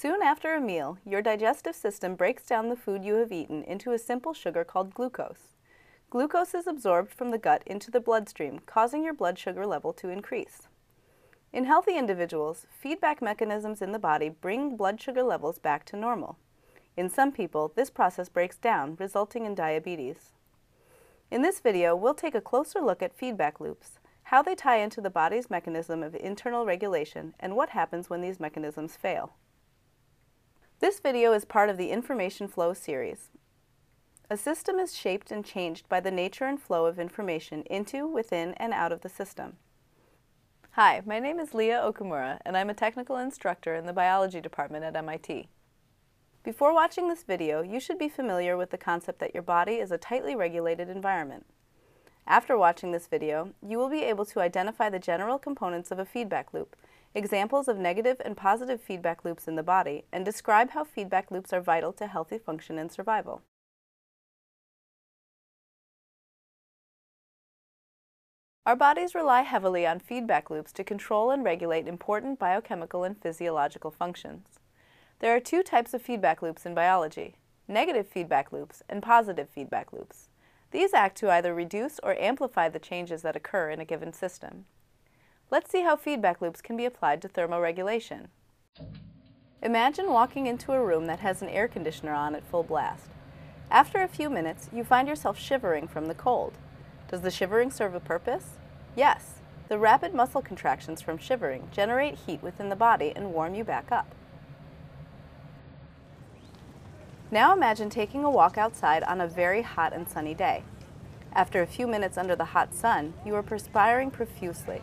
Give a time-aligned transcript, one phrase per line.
[0.00, 3.90] Soon after a meal, your digestive system breaks down the food you have eaten into
[3.90, 5.56] a simple sugar called glucose.
[6.08, 10.08] Glucose is absorbed from the gut into the bloodstream, causing your blood sugar level to
[10.08, 10.68] increase.
[11.52, 16.38] In healthy individuals, feedback mechanisms in the body bring blood sugar levels back to normal.
[16.96, 20.30] In some people, this process breaks down, resulting in diabetes.
[21.28, 25.00] In this video, we'll take a closer look at feedback loops, how they tie into
[25.00, 29.32] the body's mechanism of internal regulation, and what happens when these mechanisms fail.
[30.80, 33.30] This video is part of the Information Flow series.
[34.30, 38.54] A system is shaped and changed by the nature and flow of information into, within,
[38.58, 39.56] and out of the system.
[40.72, 44.84] Hi, my name is Leah Okumura, and I'm a technical instructor in the biology department
[44.84, 45.48] at MIT.
[46.44, 49.90] Before watching this video, you should be familiar with the concept that your body is
[49.90, 51.44] a tightly regulated environment.
[52.24, 56.04] After watching this video, you will be able to identify the general components of a
[56.04, 56.76] feedback loop
[57.14, 61.52] examples of negative and positive feedback loops in the body, and describe how feedback loops
[61.52, 63.42] are vital to healthy function and survival.
[68.66, 73.90] Our bodies rely heavily on feedback loops to control and regulate important biochemical and physiological
[73.90, 74.58] functions.
[75.20, 77.36] There are two types of feedback loops in biology,
[77.66, 80.28] negative feedback loops and positive feedback loops.
[80.70, 84.66] These act to either reduce or amplify the changes that occur in a given system.
[85.50, 88.26] Let's see how feedback loops can be applied to thermoregulation.
[89.62, 93.08] Imagine walking into a room that has an air conditioner on at full blast.
[93.70, 96.52] After a few minutes, you find yourself shivering from the cold.
[97.10, 98.58] Does the shivering serve a purpose?
[98.94, 99.40] Yes.
[99.68, 103.90] The rapid muscle contractions from shivering generate heat within the body and warm you back
[103.90, 104.14] up.
[107.30, 110.62] Now imagine taking a walk outside on a very hot and sunny day.
[111.32, 114.82] After a few minutes under the hot sun, you are perspiring profusely.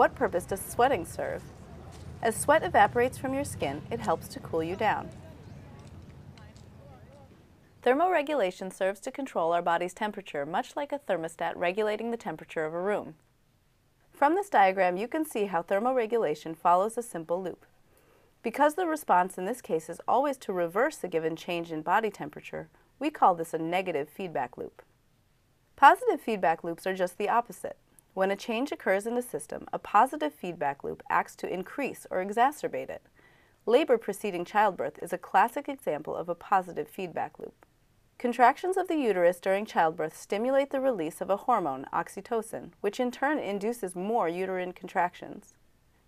[0.00, 1.42] What purpose does sweating serve?
[2.22, 5.10] As sweat evaporates from your skin, it helps to cool you down.
[7.82, 12.72] Thermoregulation serves to control our body's temperature, much like a thermostat regulating the temperature of
[12.72, 13.16] a room.
[14.10, 17.66] From this diagram, you can see how thermoregulation follows a simple loop.
[18.42, 22.08] Because the response in this case is always to reverse a given change in body
[22.08, 24.80] temperature, we call this a negative feedback loop.
[25.76, 27.76] Positive feedback loops are just the opposite.
[28.12, 32.24] When a change occurs in the system, a positive feedback loop acts to increase or
[32.24, 33.02] exacerbate it.
[33.66, 37.66] Labor preceding childbirth is a classic example of a positive feedback loop.
[38.18, 43.10] Contractions of the uterus during childbirth stimulate the release of a hormone, oxytocin, which in
[43.10, 45.54] turn induces more uterine contractions.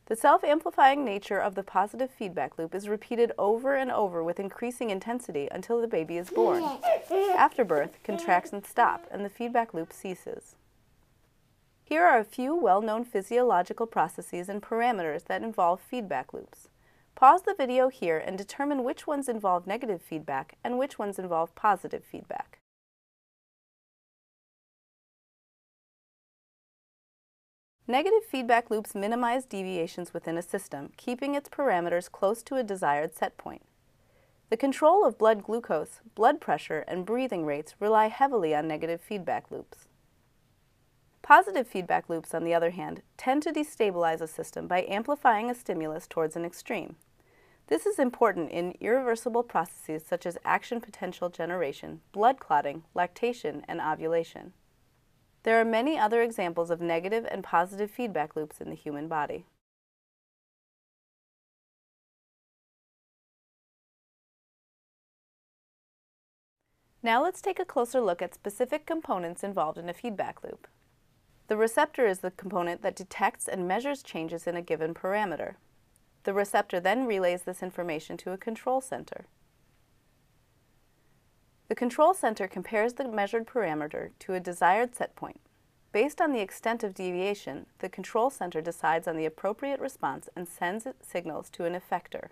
[0.06, 4.90] The self-amplifying nature of the positive feedback loop is repeated over and over with increasing
[4.90, 6.64] intensity until the baby is born.
[7.10, 10.56] After birth, contractions stop and the feedback loop ceases.
[11.92, 16.68] Here are a few well-known physiological processes and parameters that involve feedback loops.
[17.14, 21.54] Pause the video here and determine which ones involve negative feedback and which ones involve
[21.54, 22.60] positive feedback.
[27.86, 33.14] Negative feedback loops minimize deviations within a system, keeping its parameters close to a desired
[33.14, 33.66] set point.
[34.48, 39.50] The control of blood glucose, blood pressure, and breathing rates rely heavily on negative feedback
[39.50, 39.88] loops.
[41.22, 45.54] Positive feedback loops, on the other hand, tend to destabilize a system by amplifying a
[45.54, 46.96] stimulus towards an extreme.
[47.68, 53.80] This is important in irreversible processes such as action potential generation, blood clotting, lactation, and
[53.80, 54.52] ovulation.
[55.44, 59.46] There are many other examples of negative and positive feedback loops in the human body.
[67.00, 70.68] Now let's take a closer look at specific components involved in a feedback loop.
[71.48, 75.56] The receptor is the component that detects and measures changes in a given parameter.
[76.24, 79.26] The receptor then relays this information to a control center.
[81.68, 85.40] The control center compares the measured parameter to a desired set point.
[85.90, 90.48] Based on the extent of deviation, the control center decides on the appropriate response and
[90.48, 92.28] sends signals to an effector.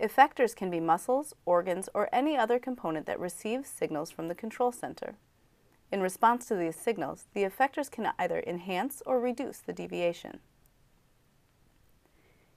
[0.00, 4.70] Effectors can be muscles, organs, or any other component that receives signals from the control
[4.70, 5.16] center.
[5.90, 10.40] In response to these signals, the effectors can either enhance or reduce the deviation.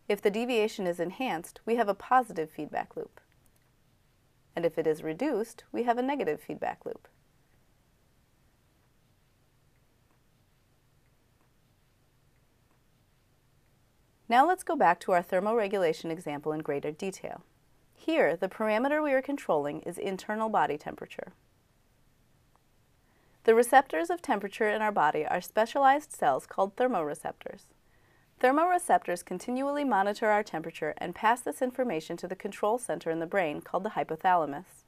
[0.09, 3.21] If the deviation is enhanced, we have a positive feedback loop.
[4.55, 7.07] And if it is reduced, we have a negative feedback loop.
[14.27, 17.43] Now let's go back to our thermoregulation example in greater detail.
[17.93, 21.33] Here, the parameter we are controlling is internal body temperature.
[23.43, 27.65] The receptors of temperature in our body are specialized cells called thermoreceptors.
[28.39, 33.25] Thermoreceptors continually monitor our temperature and pass this information to the control center in the
[33.25, 34.83] brain called the hypothalamus.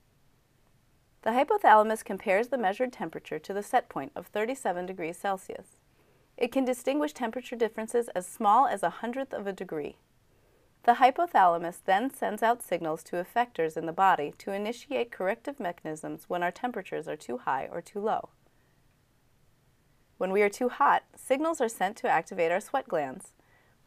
[1.24, 5.80] The hypothalamus compares the measured temperature to the set point of 37 degrees Celsius.
[6.38, 9.98] It can distinguish temperature differences as small as a hundredth of a degree.
[10.84, 16.26] The hypothalamus then sends out signals to effectors in the body to initiate corrective mechanisms
[16.28, 18.30] when our temperatures are too high or too low.
[20.18, 23.34] When we are too hot, signals are sent to activate our sweat glands.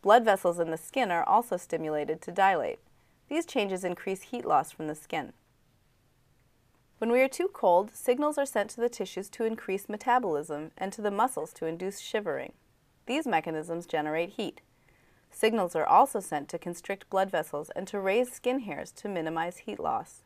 [0.03, 2.79] Blood vessels in the skin are also stimulated to dilate.
[3.29, 5.33] These changes increase heat loss from the skin.
[6.99, 10.93] When we are too cold, signals are sent to the tissues to increase metabolism and
[10.93, 12.55] to the muscles to induce shivering.
[13.07, 14.63] These mechanisms generate heat.
[15.31, 19.59] Signals are also sent to constrict blood vessels and to raise skin hairs to minimize
[19.59, 20.23] heat loss.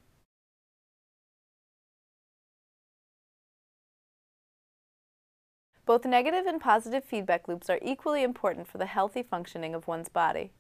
[5.91, 10.09] Both negative and positive feedback loops are equally important for the healthy functioning of one's
[10.09, 10.53] body.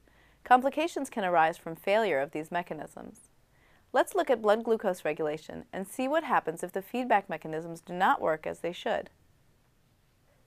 [0.42, 3.28] Complications can arise from failure of these mechanisms.
[3.92, 7.92] Let's look at blood glucose regulation and see what happens if the feedback mechanisms do
[7.92, 9.08] not work as they should.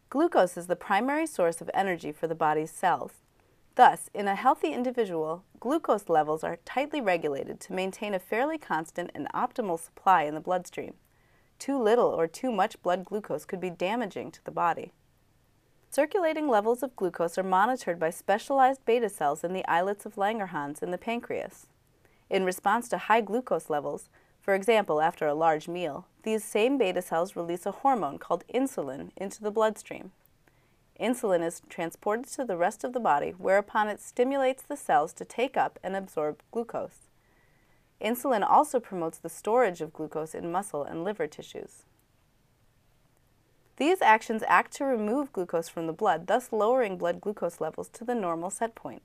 [0.09, 3.21] Glucose is the primary source of energy for the body's cells.
[3.75, 9.11] Thus, in a healthy individual, glucose levels are tightly regulated to maintain a fairly constant
[9.15, 10.95] and optimal supply in the bloodstream.
[11.59, 14.91] Too little or too much blood glucose could be damaging to the body.
[15.89, 20.81] Circulating levels of glucose are monitored by specialized beta cells in the islets of Langerhans
[20.81, 21.67] in the pancreas.
[22.29, 24.09] In response to high glucose levels,
[24.41, 29.11] for example after a large meal, these same beta cells release a hormone called insulin
[29.15, 30.11] into the bloodstream.
[30.99, 35.25] Insulin is transported to the rest of the body, whereupon it stimulates the cells to
[35.25, 37.02] take up and absorb glucose.
[38.03, 41.83] Insulin also promotes the storage of glucose in muscle and liver tissues.
[43.77, 48.03] These actions act to remove glucose from the blood, thus lowering blood glucose levels to
[48.03, 49.01] the normal set point.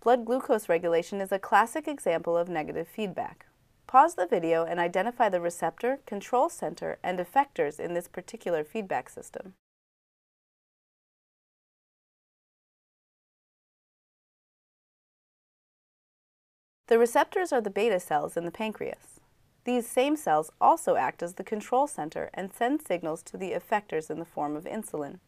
[0.00, 3.46] Blood glucose regulation is a classic example of negative feedback.
[3.86, 9.08] Pause the video and identify the receptor, control center, and effectors in this particular feedback
[9.08, 9.54] system.
[16.88, 19.20] The receptors are the beta cells in the pancreas.
[19.64, 24.08] These same cells also act as the control center and send signals to the effectors
[24.10, 25.18] in the form of insulin.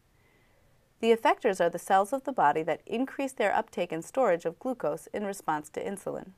[1.01, 4.59] The effectors are the cells of the body that increase their uptake and storage of
[4.59, 6.31] glucose in response to insulin.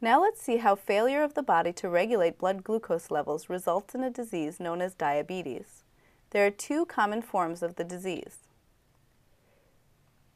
[0.00, 4.02] Now let's see how failure of the body to regulate blood glucose levels results in
[4.02, 5.84] a disease known as diabetes.
[6.30, 8.38] There are two common forms of the disease.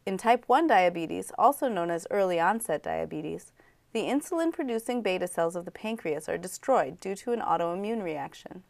[0.06, 3.52] In type 1 diabetes, also known as early onset diabetes,
[3.92, 8.62] the insulin producing beta cells of the pancreas are destroyed due to an autoimmune reaction.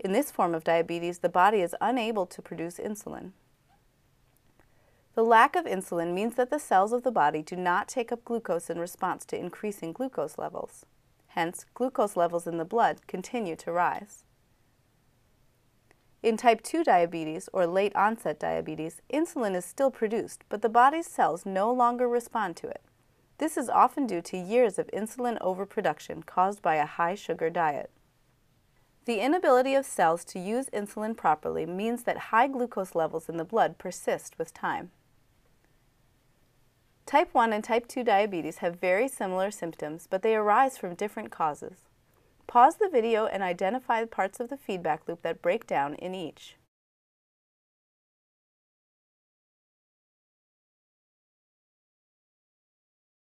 [0.00, 3.30] In this form of diabetes, the body is unable to produce insulin.
[5.14, 8.24] The lack of insulin means that the cells of the body do not take up
[8.24, 10.84] glucose in response to increasing glucose levels.
[11.28, 14.24] Hence, glucose levels in the blood continue to rise.
[16.22, 21.08] In type 2 diabetes, or late onset diabetes, insulin is still produced, but the body's
[21.08, 22.80] cells no longer respond to it.
[23.38, 27.90] This is often due to years of insulin overproduction caused by a high sugar diet.
[29.04, 33.44] The inability of cells to use insulin properly means that high glucose levels in the
[33.44, 34.92] blood persist with time.
[37.04, 41.32] Type 1 and type 2 diabetes have very similar symptoms, but they arise from different
[41.32, 41.78] causes.
[42.46, 46.14] Pause the video and identify the parts of the feedback loop that break down in
[46.14, 46.56] each.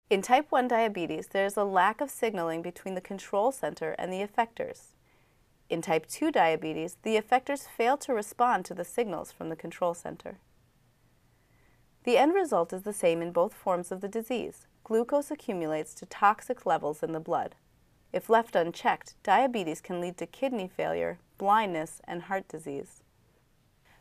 [0.09, 4.13] In type 1 diabetes, there is a lack of signaling between the control center and
[4.13, 4.93] the effectors.
[5.69, 9.95] In type 2 diabetes, the effectors fail to respond to the signals from the control
[9.95, 10.39] center.
[12.05, 14.69] The end result is the same in both forms of the disease.
[14.85, 17.57] Glucose accumulates to toxic levels in the blood.
[18.17, 23.03] If left unchecked, diabetes can lead to kidney failure, blindness, and heart disease.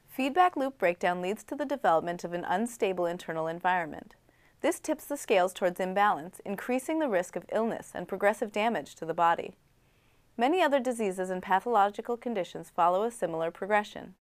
[0.08, 4.16] Feedback loop breakdown leads to the development of an unstable internal environment.
[4.62, 9.06] This tips the scales towards imbalance, increasing the risk of illness and progressive damage to
[9.06, 9.56] the body.
[10.38, 14.16] Many other diseases and pathological conditions follow a similar progression.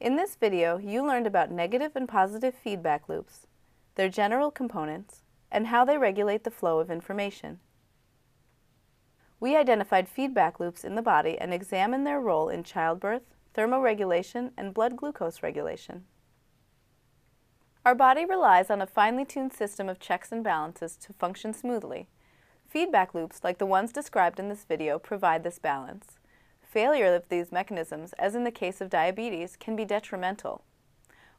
[0.00, 3.46] In this video, you learned about negative and positive feedback loops,
[3.94, 7.60] their general components, and how they regulate the flow of information.
[9.40, 13.22] We identified feedback loops in the body and examined their role in childbirth,
[13.54, 16.04] thermoregulation, and blood glucose regulation.
[17.84, 22.08] Our body relies on a finely tuned system of checks and balances to function smoothly.
[22.66, 26.18] Feedback loops, like the ones described in this video, provide this balance.
[26.62, 30.64] Failure of these mechanisms, as in the case of diabetes, can be detrimental.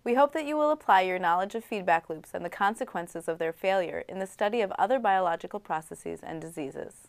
[0.06, 3.40] We hope that you will apply your knowledge of feedback loops and the consequences of
[3.40, 7.08] their failure in the study of other biological processes and diseases.